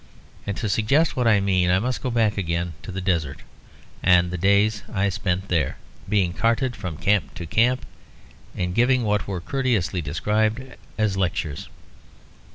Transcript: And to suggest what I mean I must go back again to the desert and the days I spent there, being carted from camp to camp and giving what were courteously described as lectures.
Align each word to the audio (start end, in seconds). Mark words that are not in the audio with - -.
And 0.47 0.57
to 0.57 0.67
suggest 0.67 1.15
what 1.15 1.27
I 1.27 1.39
mean 1.39 1.69
I 1.69 1.77
must 1.77 2.01
go 2.01 2.09
back 2.09 2.35
again 2.35 2.73
to 2.81 2.91
the 2.91 3.01
desert 3.01 3.41
and 4.01 4.31
the 4.31 4.35
days 4.39 4.81
I 4.91 5.09
spent 5.09 5.47
there, 5.47 5.77
being 6.09 6.33
carted 6.33 6.75
from 6.75 6.97
camp 6.97 7.35
to 7.35 7.45
camp 7.45 7.85
and 8.57 8.73
giving 8.73 9.03
what 9.03 9.27
were 9.27 9.39
courteously 9.41 10.01
described 10.01 10.75
as 10.97 11.17
lectures. 11.17 11.69